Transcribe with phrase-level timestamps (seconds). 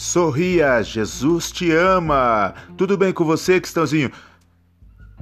[0.00, 2.54] Sorria, Jesus te ama.
[2.78, 4.10] Tudo bem com você, Cristãozinho?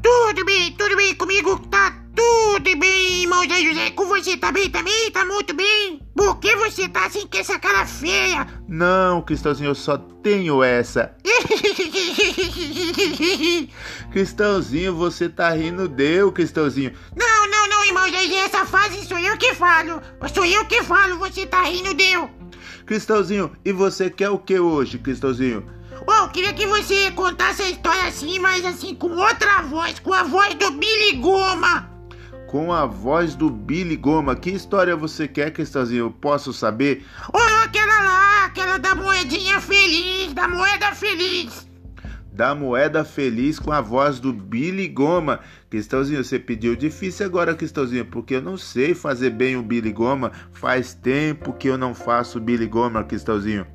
[0.00, 3.90] Tudo bem, tudo bem comigo, tá tudo bem, irmão Zé José.
[3.90, 5.10] Com você tá bem também?
[5.10, 6.00] Tá muito bem?
[6.14, 8.46] Por que você tá assim com essa cara feia?
[8.68, 11.12] Não, Cristãozinho, eu só tenho essa.
[14.12, 16.92] Cristãozinho, você tá rindo deu, Cristãozinho.
[17.16, 20.00] Não, não, não, irmão Zé, essa fase sou eu que falo.
[20.32, 22.37] Sou eu que falo, você tá rindo deu.
[22.86, 25.64] Cristãozinho, e você quer o que hoje, Cristãozinho?
[26.06, 30.12] Oh, eu queria que você contasse a história assim, mas assim, com outra voz, com
[30.12, 31.90] a voz do Billy Goma.
[32.46, 34.34] Com a voz do Billy Goma.
[34.34, 36.06] Que história você quer, Cristãozinho?
[36.06, 37.04] Eu posso saber?
[37.32, 41.67] Oh, aquela lá, aquela da moedinha feliz, da moeda feliz.
[42.38, 45.40] Da moeda feliz com a voz do Billy Goma.
[45.68, 50.30] Cristãozinho, você pediu difícil agora, Cristãozinho, porque eu não sei fazer bem o Billy Goma.
[50.52, 53.66] Faz tempo que eu não faço Billy Goma, Cristãozinho.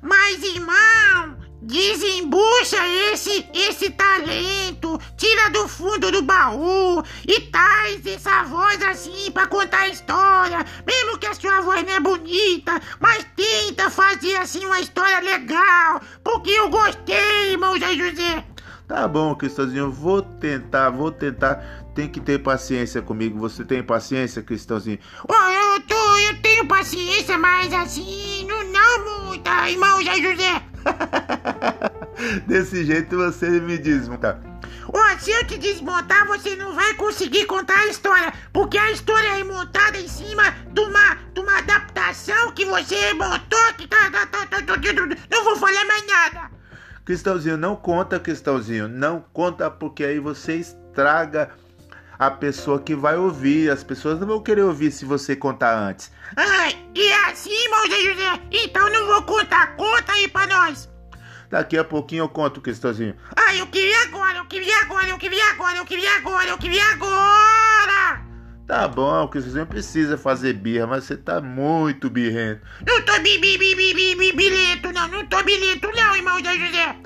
[0.00, 2.76] Mas, irmão, desembucha
[3.12, 9.80] esse, esse talento, tira do fundo do baú e traz essa voz assim pra contar
[9.80, 10.64] a história.
[10.86, 16.00] Mesmo que a sua voz não é bonita, mas tenta fazer assim uma história legal,
[16.22, 18.44] porque eu gostei, irmão Zé José.
[18.86, 21.84] Tá bom, Cristãozinho, vou tentar, vou tentar.
[21.94, 23.38] Tem que ter paciência comigo.
[23.38, 24.98] Você tem paciência, Cristãozinho?
[25.26, 30.73] Oh, eu, tô, eu tenho paciência, mas assim, não, não muita, irmão Zé José.
[32.46, 34.40] Desse jeito você me desmonta.
[34.92, 39.40] Ó, se eu te desmontar, você não vai conseguir contar a história, porque a história
[39.40, 44.26] é montada em cima de uma, de uma adaptação que você montou, que tá, tá,
[44.26, 44.76] tá, tá, tá,
[45.30, 46.50] não vou falar mais nada.
[47.04, 51.50] Cristãozinho, não conta, Cristãozinho, não conta, porque aí você estraga
[52.18, 53.70] a pessoa que vai ouvir.
[53.70, 56.10] As pessoas não vão querer ouvir se você contar antes.
[56.36, 58.40] Ai, e assim, irmão Zé José?
[58.50, 60.88] Então não vou contar, conta aí pra nós.
[61.50, 63.14] Daqui a pouquinho eu conto, Cristãozinho.
[63.36, 66.82] Ai, eu queria agora, eu queria agora, eu queria agora, eu queria agora, eu queria
[66.92, 68.24] agora.
[68.66, 72.62] Tá bom, Cristãozinho precisa fazer birra, mas você tá muito birrento.
[72.86, 76.42] Não tô bi, bi, bi, bi, bi, bi, bilhento, não, não tô bilhento não, irmão
[76.42, 76.96] Zé José.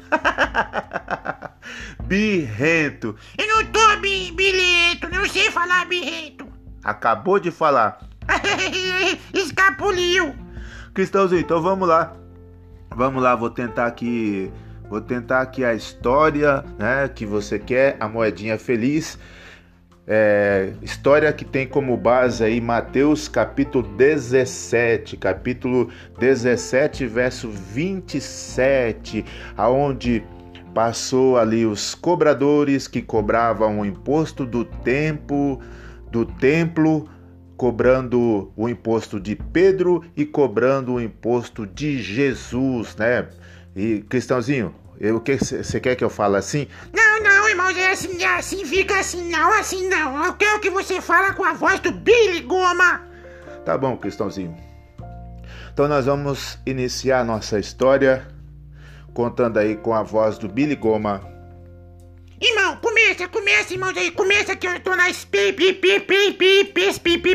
[2.08, 3.14] birrento.
[3.36, 6.48] Eu não tô bi, bilhento, não sei falar birrento.
[6.82, 8.00] Acabou de falar.
[9.32, 10.34] Escapuliu.
[10.94, 12.16] Cristãozinho, então vamos lá.
[12.96, 14.50] Vamos lá, vou tentar aqui,
[14.88, 19.18] vou tentar aqui a história, né, que você quer, a moedinha feliz.
[20.10, 29.22] É, história que tem como base aí Mateus capítulo 17, capítulo 17, verso 27,
[29.54, 30.24] aonde
[30.78, 35.60] passou ali os cobradores que cobravam o imposto do tempo
[36.08, 37.10] do templo
[37.56, 43.26] cobrando o imposto de Pedro e cobrando o imposto de Jesus, né?
[43.74, 44.72] E Cristãozinho,
[45.12, 46.68] o que você quer que eu fale assim?
[46.94, 50.26] Não, não, irmão, é assim, é assim, fica assim, não, assim não.
[50.26, 53.02] Eu quero que você fale com a voz do Billy Goma.
[53.64, 54.56] Tá bom, Cristãozinho.
[55.72, 58.37] Então nós vamos iniciar nossa história
[59.14, 61.20] contando aí com a voz do Billy Goma.
[62.40, 65.08] Irmão, começa, começa, irmão, aí, começa que eu tô na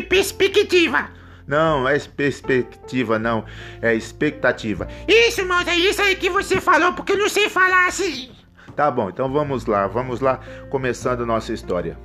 [0.08, 1.10] perspectiva.
[1.46, 3.44] Não, é perspectiva, não.
[3.82, 4.88] É expectativa.
[5.06, 8.30] Isso, irmão, é isso aí que você falou, porque eu não sei falar assim.
[8.74, 11.98] Tá bom, então vamos lá, vamos lá, começando nossa história.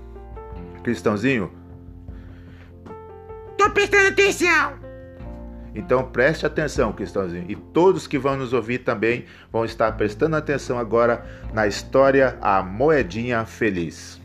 [0.84, 1.52] Cristãozinho?
[3.58, 4.89] Tô prestando atenção.
[5.74, 7.46] Então preste atenção, Cristãozinho.
[7.48, 12.64] E todos que vão nos ouvir também vão estar prestando atenção agora na história A
[12.64, 14.20] Moedinha Feliz.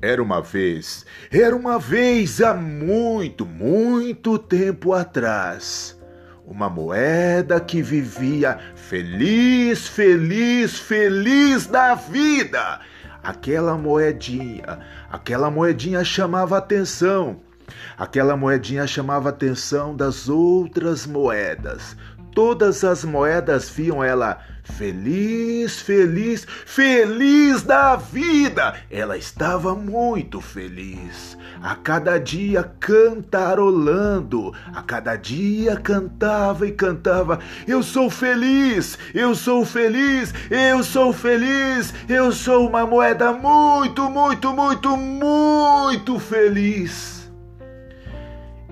[0.00, 5.98] Era uma vez, era uma vez há muito, muito tempo atrás,
[6.46, 12.80] uma moeda que vivia feliz, feliz, feliz da vida.
[13.22, 14.80] Aquela moedinha,
[15.10, 17.40] aquela moedinha chamava atenção.
[17.96, 21.96] Aquela moedinha chamava a atenção das outras moedas.
[22.34, 28.74] Todas as moedas viam ela feliz, feliz, feliz da vida.
[28.90, 31.38] Ela estava muito feliz.
[31.62, 37.38] A cada dia cantarolando, a cada dia cantava e cantava:
[37.68, 44.52] Eu sou feliz, eu sou feliz, eu sou feliz, eu sou uma moeda muito, muito,
[44.52, 47.23] muito, muito feliz.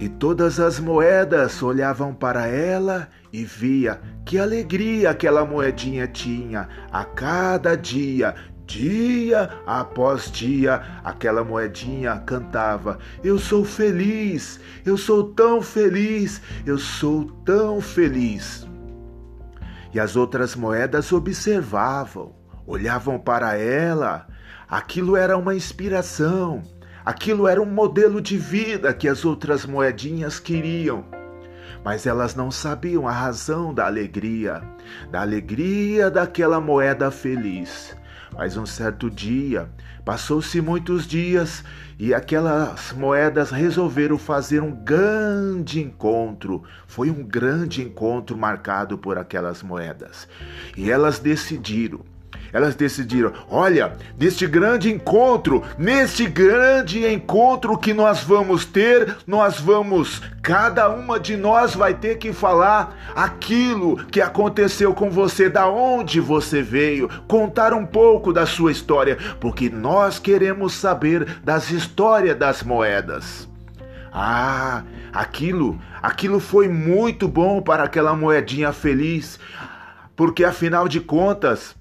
[0.03, 7.05] E todas as moedas olhavam para ela e via que alegria aquela moedinha tinha a
[7.05, 8.35] cada dia
[8.67, 17.27] Dia após dia, aquela moedinha cantava: Eu sou feliz, eu sou tão feliz, eu sou
[17.45, 18.67] tão feliz.
[19.95, 22.35] E as outras moedas observavam,
[22.67, 24.27] olhavam para ela.
[24.69, 26.63] Aquilo era uma inspiração,
[27.05, 31.05] aquilo era um modelo de vida que as outras moedinhas queriam
[31.85, 34.63] mas elas não sabiam a razão da alegria,
[35.11, 37.97] da alegria daquela moeda feliz.
[38.35, 39.69] Mas um certo dia,
[40.05, 41.63] passou-se muitos dias
[41.99, 46.63] e aquelas moedas resolveram fazer um grande encontro.
[46.87, 50.27] Foi um grande encontro marcado por aquelas moedas.
[50.77, 52.01] E elas decidiram
[52.53, 60.21] elas decidiram: olha, neste grande encontro, neste grande encontro que nós vamos ter, nós vamos,
[60.43, 66.21] cada uma de nós vai ter que falar aquilo que aconteceu com você, da onde
[66.21, 72.63] você veio, contar um pouco da sua história, porque nós queremos saber das histórias das
[72.63, 73.49] moedas.
[74.13, 79.41] Ah, aquilo, aquilo foi muito bom para aquela moedinha feliz,
[80.15, 81.75] porque afinal de contas,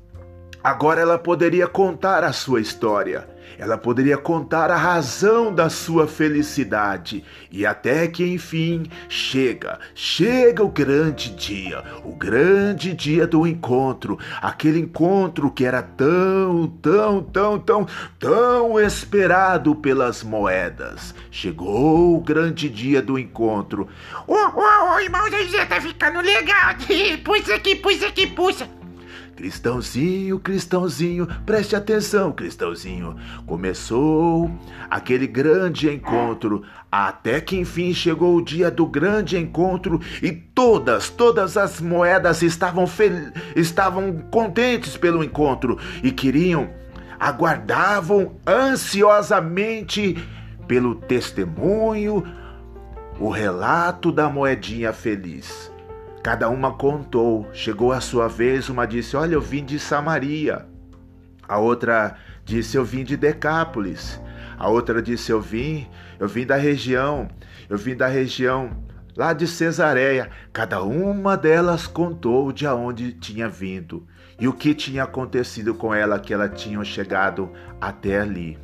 [0.63, 3.27] Agora ela poderia contar a sua história,
[3.57, 10.69] ela poderia contar a razão da sua felicidade, e até que enfim chega, chega o
[10.69, 17.87] grande dia, o grande dia do encontro, aquele encontro que era tão, tão, tão, tão,
[18.19, 21.15] tão esperado pelas moedas.
[21.31, 23.87] Chegou o grande dia do encontro.
[24.27, 26.75] Ô, ô, ô, irmão Zé, tá ficando legal.
[27.23, 28.80] Puxa aqui, puxa aqui, puxa.
[29.41, 33.15] Cristãozinho, Cristãozinho, preste atenção, Cristãozinho.
[33.47, 34.51] Começou
[34.87, 36.61] aquele grande encontro,
[36.91, 42.85] até que enfim chegou o dia do grande encontro e todas, todas as moedas estavam,
[42.85, 46.69] fel estavam contentes pelo encontro e queriam,
[47.19, 50.23] aguardavam ansiosamente
[50.67, 52.23] pelo testemunho,
[53.19, 55.71] o relato da moedinha feliz.
[56.23, 57.47] Cada uma contou.
[57.53, 60.65] Chegou a sua vez, uma disse: Olha, eu vim de Samaria.
[61.47, 62.15] A outra
[62.45, 64.21] disse: Eu vim de Decápolis.
[64.57, 65.87] A outra disse: Eu vim,
[66.19, 67.27] eu vim da região,
[67.67, 68.69] eu vim da região
[69.15, 70.29] lá de Cesareia.
[70.53, 74.07] Cada uma delas contou de onde tinha vindo
[74.39, 78.57] e o que tinha acontecido com ela que ela tinha chegado até ali.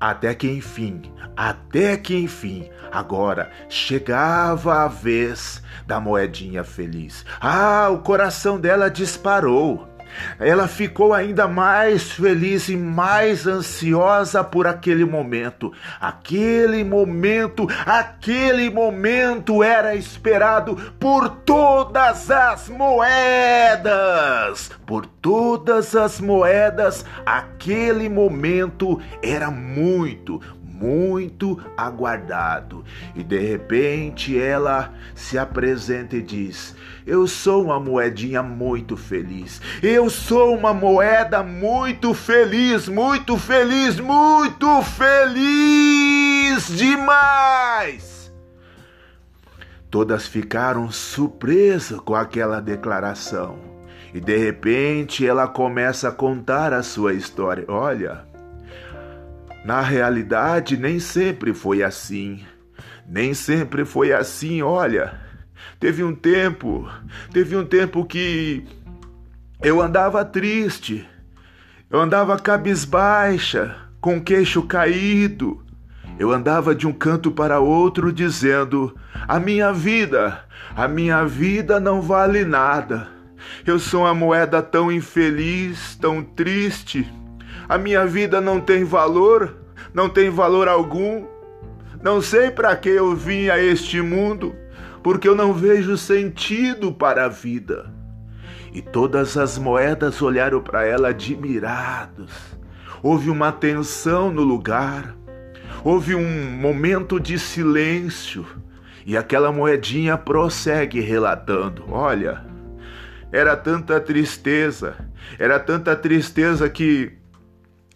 [0.00, 1.02] Até que enfim,
[1.36, 7.24] até que enfim, agora chegava a vez da moedinha feliz.
[7.40, 9.88] Ah, o coração dela disparou
[10.38, 15.72] ela ficou ainda mais feliz e mais ansiosa por aquele momento.
[16.00, 24.70] Aquele momento, aquele momento era esperado por todas as moedas.
[24.86, 30.40] Por todas as moedas, aquele momento era muito,
[30.80, 32.84] muito aguardado.
[33.14, 36.74] E de repente ela se apresenta e diz:
[37.06, 39.60] Eu sou uma moedinha muito feliz.
[39.82, 48.16] Eu sou uma moeda muito feliz, muito feliz, muito feliz demais.
[49.90, 53.76] Todas ficaram surpresas com aquela declaração.
[54.12, 57.64] E de repente ela começa a contar a sua história.
[57.68, 58.25] Olha,
[59.66, 62.44] na realidade, nem sempre foi assim.
[63.04, 65.20] Nem sempre foi assim, olha.
[65.80, 66.88] Teve um tempo,
[67.32, 68.64] teve um tempo que
[69.60, 71.04] eu andava triste.
[71.90, 75.60] Eu andava cabisbaixa, com o queixo caído.
[76.16, 78.94] Eu andava de um canto para outro dizendo:
[79.26, 80.44] A minha vida,
[80.76, 83.08] a minha vida não vale nada.
[83.66, 87.12] Eu sou uma moeda tão infeliz, tão triste.
[87.68, 89.65] A minha vida não tem valor,
[89.96, 91.24] não tem valor algum.
[92.02, 94.54] Não sei para que eu vim a este mundo,
[95.02, 97.90] porque eu não vejo sentido para a vida.
[98.74, 102.30] E todas as moedas olharam para ela admirados.
[103.02, 105.16] Houve uma tensão no lugar.
[105.82, 108.44] Houve um momento de silêncio.
[109.06, 112.44] E aquela moedinha prossegue relatando: Olha,
[113.32, 114.94] era tanta tristeza,
[115.38, 117.16] era tanta tristeza que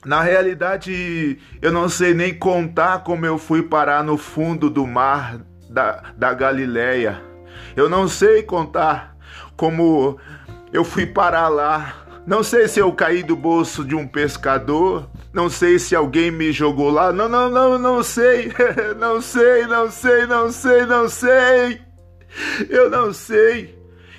[0.04, 5.38] na realidade, eu não sei nem contar como eu fui parar no fundo do mar
[5.69, 7.21] da, da Galileia.
[7.76, 9.14] Eu não sei contar
[9.57, 10.19] como
[10.73, 11.95] eu fui parar lá.
[12.26, 15.09] Não sei se eu caí do bolso de um pescador.
[15.35, 17.12] Não sei se alguém me jogou lá.
[17.12, 18.52] Não, não, não, não sei.
[18.99, 21.80] Não sei, não sei, não sei, não sei.
[22.69, 23.78] Eu não sei.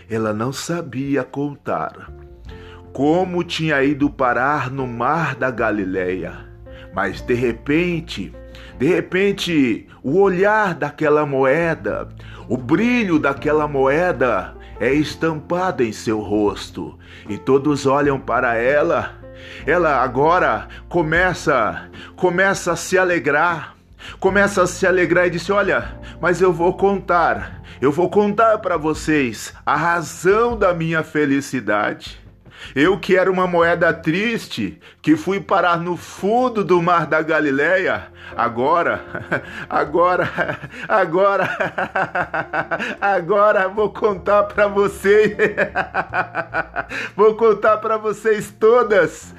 [0.09, 2.20] Ela não sabia contar
[2.93, 6.33] como tinha ido parar no mar da Galileia.
[6.93, 8.33] Mas de repente,
[8.77, 12.09] de repente, o olhar daquela moeda,
[12.49, 16.97] o brilho daquela moeda é estampado em seu rosto
[17.29, 19.13] e todos olham para ela.
[19.65, 23.75] Ela agora começa, começa a se alegrar,
[24.19, 28.77] começa a se alegrar e disse: Olha, mas eu vou contar, eu vou contar para
[28.77, 32.20] vocês a razão da minha felicidade.
[32.75, 38.07] Eu que era uma moeda triste, que fui parar no fundo do mar da Galileia,
[38.35, 39.01] agora,
[39.69, 40.29] agora,
[40.87, 41.49] agora,
[43.01, 45.35] agora vou contar para vocês,
[47.15, 49.33] vou contar para vocês todas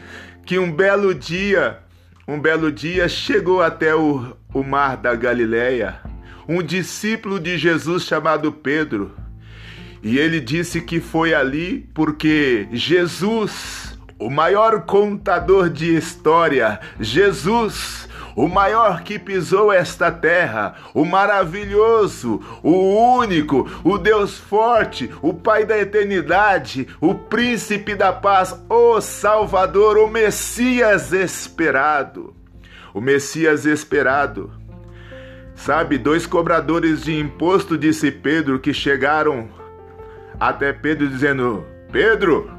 [0.44, 1.78] que um belo dia,
[2.26, 6.00] um belo dia chegou até o, o mar da Galileia,
[6.48, 9.21] um discípulo de Jesus chamado Pedro
[10.02, 18.48] e ele disse que foi ali porque Jesus, o maior contador de história, Jesus, o
[18.48, 25.78] maior que pisou esta terra, o maravilhoso, o único, o Deus forte, o Pai da
[25.78, 32.34] eternidade, o príncipe da paz, o Salvador, o Messias esperado.
[32.92, 34.50] O Messias esperado.
[35.54, 39.61] Sabe, dois cobradores de imposto, disse Pedro, que chegaram
[40.48, 42.50] até Pedro dizendo: Pedro,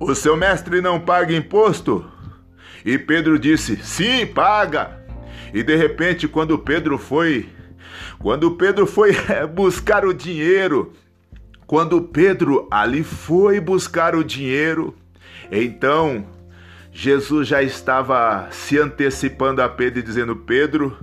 [0.00, 2.04] o seu mestre não paga imposto?
[2.84, 4.98] E Pedro disse: Sim, paga.
[5.54, 7.48] E de repente, quando Pedro foi,
[8.18, 9.12] quando Pedro foi
[9.54, 10.92] buscar o dinheiro,
[11.64, 14.96] quando Pedro ali foi buscar o dinheiro,
[15.48, 16.26] então
[16.90, 20.98] Jesus já estava se antecipando a Pedro e dizendo: Pedro,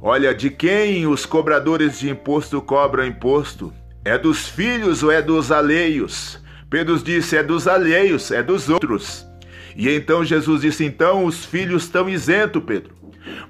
[0.00, 3.72] olha, de quem os cobradores de imposto cobram imposto?
[4.06, 6.40] É dos filhos ou é dos alheios?
[6.70, 9.26] Pedro disse: É dos alheios, é dos outros.
[9.74, 12.94] E então Jesus disse: Então os filhos estão isentos, Pedro.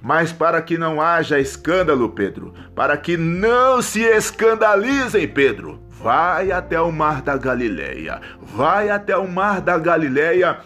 [0.03, 6.81] Mas para que não haja escândalo, Pedro, para que não se escandalizem, Pedro, vai até
[6.81, 10.61] o mar da Galileia, vai até o mar da Galileia,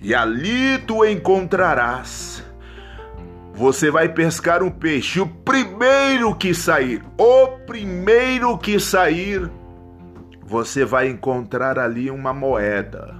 [0.00, 2.42] e ali tu encontrarás
[3.54, 5.20] você vai pescar um peixe.
[5.20, 9.48] O primeiro que sair, o primeiro que sair,
[10.42, 13.14] você vai encontrar ali uma moeda.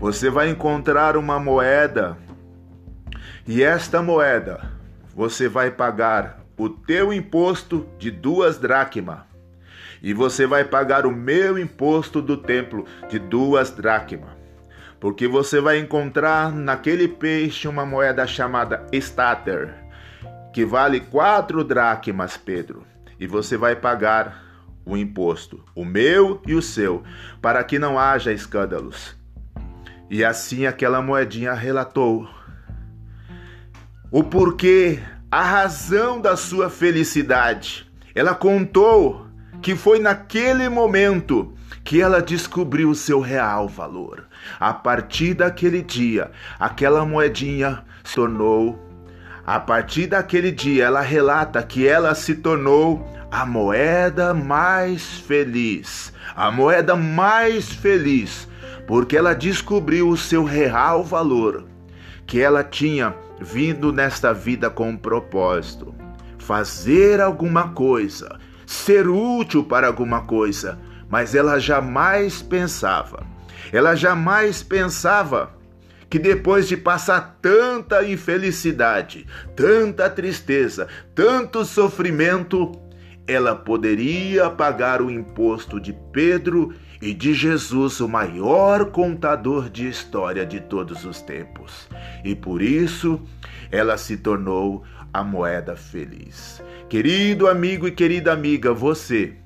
[0.00, 2.16] Você vai encontrar uma moeda.
[3.46, 4.72] E esta moeda,
[5.14, 9.18] você vai pagar o teu imposto de duas dracmas.
[10.02, 14.43] E você vai pagar o meu imposto do templo de duas dracmas
[15.04, 19.74] porque você vai encontrar naquele peixe uma moeda chamada stater,
[20.50, 22.86] que vale quatro dracmas, Pedro,
[23.20, 24.42] e você vai pagar
[24.82, 27.02] o imposto, o meu e o seu,
[27.42, 29.14] para que não haja escândalos.
[30.08, 32.26] E assim aquela moedinha relatou
[34.10, 37.86] o porquê, a razão da sua felicidade.
[38.14, 39.26] Ela contou
[39.60, 41.52] que foi naquele momento
[41.82, 44.24] que ela descobriu o seu real valor.
[44.60, 48.78] A partir daquele dia, aquela moedinha se tornou.
[49.46, 56.12] A partir daquele dia, ela relata que ela se tornou a moeda mais feliz.
[56.36, 58.48] A moeda mais feliz,
[58.86, 61.64] porque ela descobriu o seu real valor,
[62.26, 65.94] que ela tinha vindo nesta vida com um propósito:
[66.38, 70.78] fazer alguma coisa, ser útil para alguma coisa
[71.14, 73.24] mas ela jamais pensava,
[73.72, 75.54] ela jamais pensava
[76.10, 82.72] que depois de passar tanta infelicidade, tanta tristeza, tanto sofrimento,
[83.28, 90.44] ela poderia pagar o imposto de Pedro e de Jesus, o maior contador de história
[90.44, 91.88] de todos os tempos.
[92.24, 93.22] E por isso
[93.70, 96.60] ela se tornou a moeda feliz.
[96.88, 99.36] Querido amigo e querida amiga, você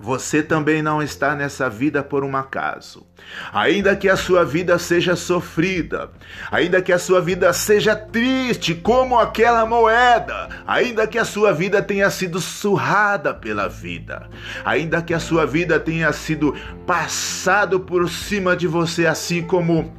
[0.00, 3.06] você também não está nessa vida por um acaso.
[3.52, 6.10] Ainda que a sua vida seja sofrida,
[6.50, 11.82] ainda que a sua vida seja triste como aquela moeda, ainda que a sua vida
[11.82, 14.28] tenha sido surrada pela vida,
[14.64, 16.54] ainda que a sua vida tenha sido
[16.86, 19.94] passado por cima de você assim como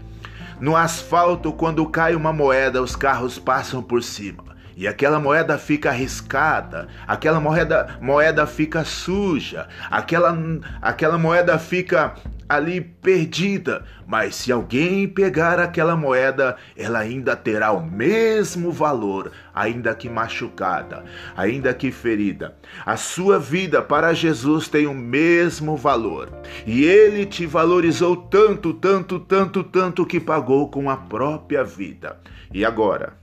[0.59, 4.46] no asfalto quando cai uma moeda, os carros passam por cima.
[4.77, 10.37] E aquela moeda fica arriscada, aquela moeda, moeda fica suja, aquela,
[10.79, 12.13] aquela moeda fica
[12.47, 19.95] ali perdida, mas se alguém pegar aquela moeda, ela ainda terá o mesmo valor, ainda
[19.95, 21.03] que machucada,
[21.35, 22.55] ainda que ferida.
[22.85, 26.29] A sua vida para Jesus tem o mesmo valor,
[26.67, 32.17] e ele te valorizou tanto, tanto, tanto, tanto que pagou com a própria vida.
[32.53, 33.13] E agora,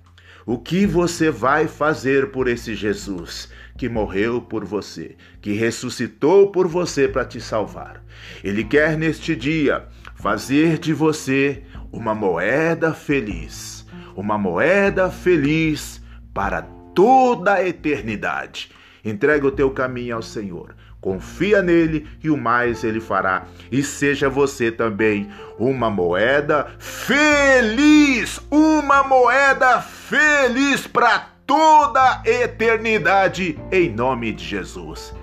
[0.46, 6.68] o que você vai fazer por esse Jesus que morreu por você, que ressuscitou por
[6.68, 8.04] você para te salvar?
[8.42, 9.86] Ele quer neste dia
[10.16, 16.62] fazer de você uma moeda feliz, uma moeda feliz para
[16.94, 18.70] toda a eternidade.
[19.04, 20.74] Entrega o teu caminho ao Senhor.
[21.04, 23.44] Confia nele e o mais ele fará.
[23.70, 33.90] E seja você também uma moeda feliz, uma moeda feliz para toda a eternidade, em
[33.90, 35.14] nome de Jesus.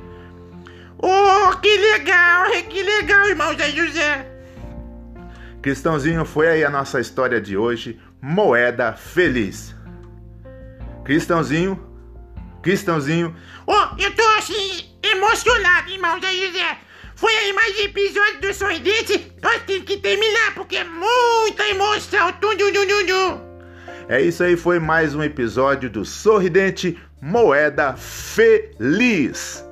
[0.99, 4.27] Oh, que legal, que legal, irmão Zé José.
[5.63, 9.75] Cristãozinho, foi aí a nossa história de hoje, moeda feliz.
[11.03, 11.83] Cristãozinho,
[12.61, 13.35] Cristãozinho.
[13.65, 16.77] Oh, eu tô assim emocionado, irmão Zé José.
[17.15, 19.31] Foi aí mais episódio do Sorridente.
[19.41, 22.31] Nós temos que terminar porque é muita emoção.
[22.33, 23.51] Tum, tum, tum, tum.
[24.09, 29.63] É isso aí, foi mais um episódio do Sorridente Moeda Feliz.